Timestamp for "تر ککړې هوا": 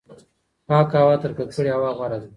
1.21-1.89